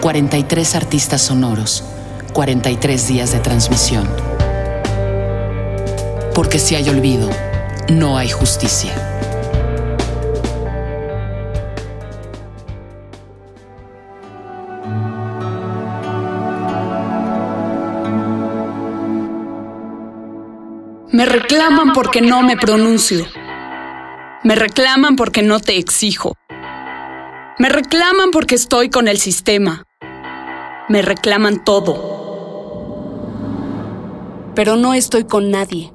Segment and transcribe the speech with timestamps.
[0.00, 1.84] 43 artistas sonoros,
[2.32, 4.08] 43 días de transmisión.
[6.34, 7.28] Porque si hay olvido,
[7.88, 8.94] no hay justicia.
[21.12, 23.26] Me reclaman porque no me pronuncio.
[24.42, 26.34] Me reclaman porque no te exijo.
[27.60, 29.84] Me reclaman porque estoy con el sistema.
[30.88, 31.92] Me reclaman todo.
[34.54, 35.92] Pero no estoy con nadie,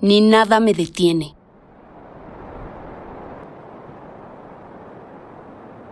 [0.00, 1.36] ni nada me detiene.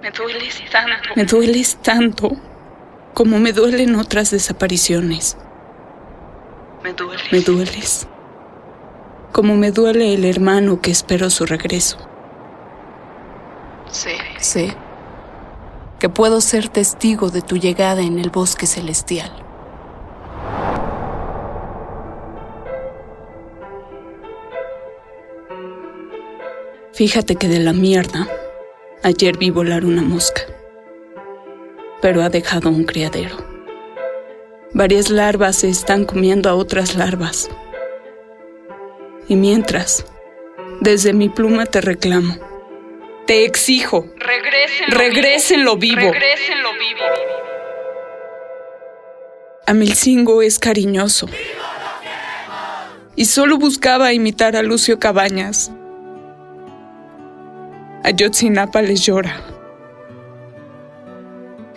[0.01, 1.11] Me dueles tanto.
[1.15, 2.31] Me dueles tanto
[3.13, 5.37] como me duelen otras desapariciones.
[6.83, 7.31] Me dueles.
[7.31, 8.09] Me dueles.
[9.33, 11.99] Como me duele el hermano que esperó su regreso.
[13.91, 14.13] Sí.
[14.39, 14.90] Sé
[16.01, 19.31] que puedo ser testigo de tu llegada en el bosque celestial.
[26.93, 28.27] Fíjate que de la mierda,
[29.03, 30.43] ayer vi volar una mosca,
[32.01, 33.37] pero ha dejado un criadero.
[34.73, 37.51] Varias larvas se están comiendo a otras larvas.
[39.29, 40.07] Y mientras,
[40.81, 42.50] desde mi pluma te reclamo,
[43.31, 44.99] te exijo, Regrésenlo.
[44.99, 46.01] regrésenlo vivo.
[46.01, 47.05] Regrésenlo vivo.
[49.69, 51.29] Amilcingo es cariñoso.
[53.15, 55.71] Y solo buscaba imitar a Lucio Cabañas.
[58.03, 59.37] Ayotzinapa les llora.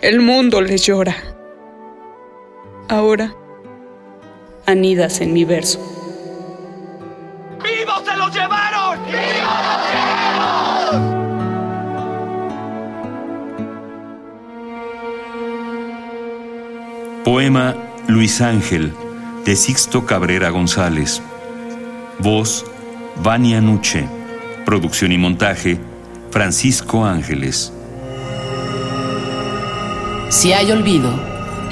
[0.00, 1.14] El mundo les llora.
[2.88, 3.32] Ahora,
[4.66, 5.78] anidas en mi verso.
[7.62, 8.98] ¡Vivos se los llevaron!
[17.24, 17.74] Poema
[18.06, 18.92] Luis Ángel
[19.46, 21.22] de Sixto Cabrera González.
[22.18, 22.66] Voz
[23.22, 24.06] Vania Nuche.
[24.66, 25.80] Producción y montaje
[26.30, 27.72] Francisco Ángeles.
[30.28, 31.18] Si hay olvido,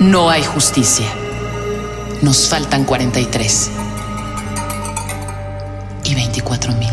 [0.01, 1.07] no hay justicia.
[2.23, 3.71] Nos faltan 43.
[6.05, 6.93] Y 24 mil.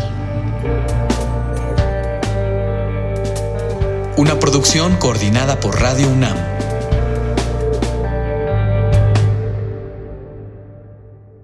[4.18, 6.59] Una producción coordinada por Radio UNAM